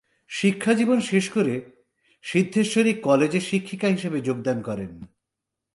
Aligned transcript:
শিক্ষাজীবন 0.29 0.99
শেষ 0.99 1.29
করে 1.29 1.61
সিদ্ধেশ্বরী 2.23 2.93
কলেজে 2.93 3.39
শিক্ষিকা 3.39 3.87
হিসেবে 3.87 4.21
যোগদান 4.21 4.61
করেন। 4.61 4.91